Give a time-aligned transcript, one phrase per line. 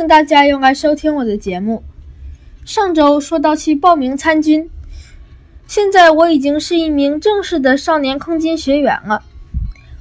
[0.00, 1.84] 迎大家又来收听我的节目。
[2.64, 4.70] 上周说到去报名参军，
[5.66, 9.22] 现在我已经是一名正式的少年空军学员了。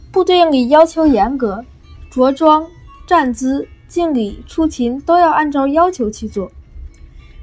[0.10, 1.66] 部队里要求严格，
[2.10, 2.66] 着装、
[3.06, 6.50] 站姿、敬礼、出勤都要按照要求去做。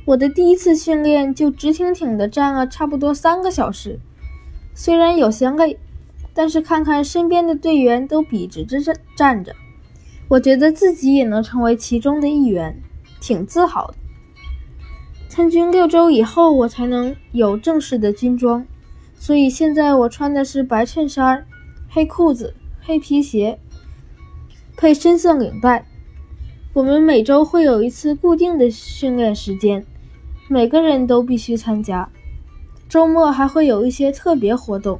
[0.06, 3.98] 我的第一次训练就直挺挺地站了差不多三个小时，
[4.74, 5.78] 虽然有些累，
[6.32, 9.54] 但是看看身边的队员都笔直着站站着。
[10.28, 12.82] 我觉得自己也能成为其中的一员，
[13.20, 13.94] 挺自豪的。
[15.28, 18.66] 参军六周以后，我才能有正式的军装，
[19.14, 21.46] 所以现在我穿的是白衬衫、
[21.88, 23.58] 黑裤子、黑皮鞋，
[24.76, 25.86] 配深色领带。
[26.72, 29.86] 我们每周会有一次固定的训练时间，
[30.48, 32.10] 每个人都必须参加。
[32.88, 34.98] 周末还会有一些特别活动，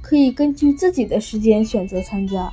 [0.00, 2.52] 可以根据自己的时间选择参加。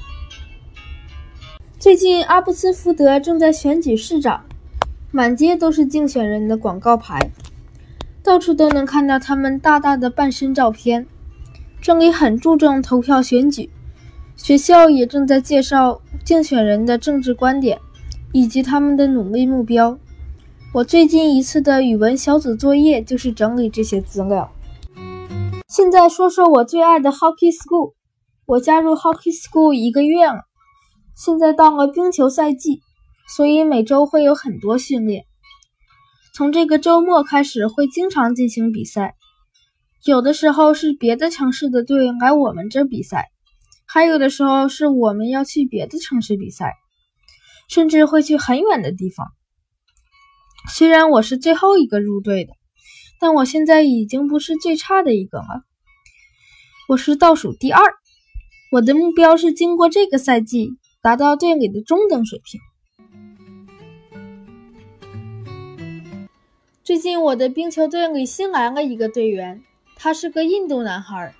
[1.86, 4.44] 最近，阿布斯福德正在选举市长，
[5.12, 7.30] 满街都是竞选人的广告牌，
[8.24, 11.06] 到处都能看到他们大大的半身照片。
[11.80, 13.70] 这里很注重投票选举，
[14.36, 17.80] 学校也正在介绍竞选人的政治观点
[18.32, 20.00] 以及他们的努力目标。
[20.74, 24.52] 我最近一次的语文小组作业就是整理这些资料。
[25.68, 27.94] 现在说说我最爱的 Hockey School，
[28.48, 30.48] 我加入 Hockey School 一个月了。
[31.16, 32.82] 现在到了冰球赛季，
[33.36, 35.26] 所以每周会有很多训练。
[36.34, 39.16] 从这个周末开始，会经常进行比赛。
[40.04, 43.30] 有的时候是别的城市的队来我们这比赛，
[43.86, 46.74] 还有的时候是我们要去别的城市比赛，
[47.70, 49.28] 甚至会去很远的地方。
[50.70, 52.52] 虽然我是最后一个入队的，
[53.22, 55.64] 但我现在已经不是最差的一个了，
[56.90, 57.82] 我是倒数第二。
[58.72, 60.72] 我的目标是经过这个赛季。
[61.06, 62.60] 达到队里的中等水平。
[66.84, 69.62] 最近我的冰球队里新来了一个队员，
[69.96, 71.36] 他是个印度男孩，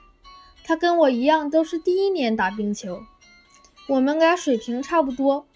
[0.64, 3.02] 他跟我一样都是第一年打冰球，
[3.90, 5.48] 我们俩水平差不多，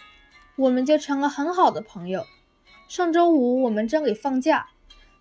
[0.55, 2.25] 我们就成了很好的朋友。
[2.87, 4.69] 上周五我们正给放假，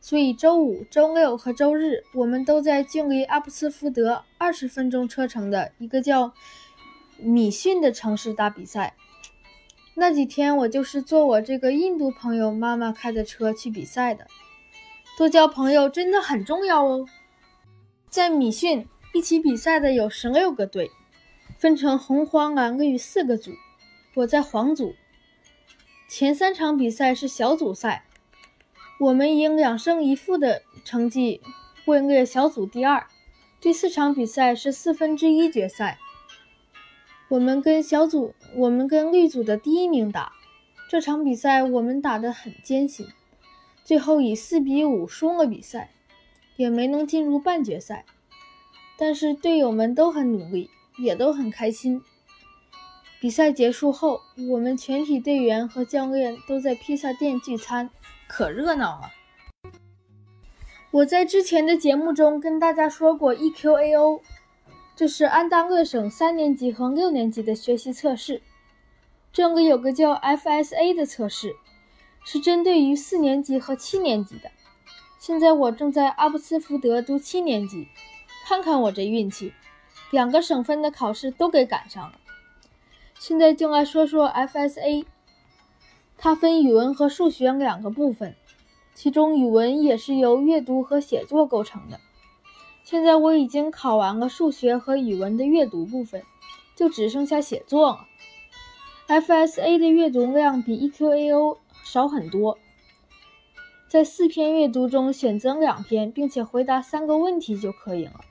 [0.01, 6.33] 所以周五、周六和周日我们都在距离阿布斯福德二十分钟车程的一个叫。
[7.19, 8.95] 米逊的城市打比赛，
[9.95, 14.29] 那几天我就是坐我这个印度朋友妈妈开的车去比赛的。
[15.17, 17.07] 多交朋友真的很重要哦。
[18.09, 20.93] 在米逊一起比赛的有十六个队，
[21.59, 23.51] 分成红、黄、蓝、绿四个组。
[24.15, 24.95] 我在黄组。
[26.09, 28.05] 前三场比赛是小组赛，
[29.01, 31.43] 我们以两胜一负的成绩
[31.87, 33.07] 位列小组第二。
[33.61, 35.99] 第四场比赛是四分之一决赛。
[37.31, 40.33] 我们跟小组，我们跟绿组的第一名打
[40.89, 43.07] 这场比赛，我们打得很艰辛，
[43.85, 45.91] 最后以四比五输了比赛，
[46.57, 48.07] 也没能进入半决赛。
[48.99, 52.01] 但是队友们都很努力，也都很开心。
[53.21, 57.91] 比赛结束后，我们全体队员和教练都在披萨店聚餐，
[58.27, 59.11] 可热闹了。
[60.91, 64.23] 我在之前的节目中跟大家说过 EQAO。
[64.99, 68.43] 这是安大略省三年级和六年级的学习测试。
[69.33, 71.55] 这里有个叫 FSA 的测试，
[72.25, 74.51] 是针对于四年级和七年级的。
[75.21, 77.87] 现在我正在阿布斯福德读七年级，
[78.45, 79.53] 看看我这运气，
[80.11, 82.19] 两个省份的考试都给赶上了。
[83.21, 85.05] 现在就来说说 FSA，
[86.17, 88.35] 它分语文和数学两个部分，
[88.97, 92.01] 其中语文也是由阅读和写作构成的。
[92.91, 96.23] 现在我已经考完了数学和语文的阅读部分，
[96.75, 98.07] 就只剩下写作了。
[99.09, 102.57] FSA 的阅读量比 EQAO 少很多，
[103.91, 108.23] 在四篇阅读中选择两篇，并且回答三个问题就可以了。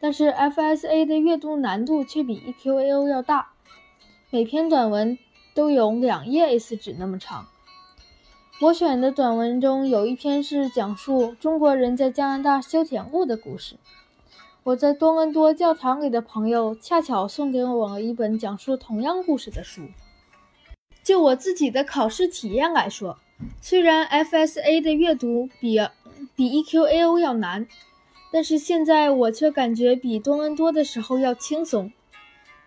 [0.00, 3.52] 但是 FSA 的阅读难度却比 EQAO 要大，
[4.30, 5.16] 每篇短文
[5.54, 7.46] 都有两页 A4 纸那么长。
[8.60, 13.76] 我选的短文中有一篇是讲述中国人在加拿大修铁路的故事。
[14.64, 19.84] 我在多伦多教堂里的朋友恰巧送给我了一本讲述同样故事的书。
[21.02, 23.18] 就我自己的考试体验来说，
[23.62, 25.80] 虽然 FSA 的阅读比
[26.36, 27.66] 比 EQAO 要难，
[28.30, 31.90] 但是现在我却感觉比多伦多的时候要轻松。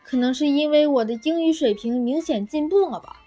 [0.03, 3.17] 可能是因为我的英语水平明显进步了吧。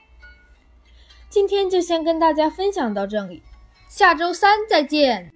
[1.29, 3.43] 今天就先跟大家分享到这里，
[3.89, 5.33] 下周三再见。